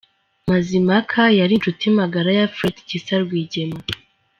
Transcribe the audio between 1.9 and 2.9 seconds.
magara ya Fred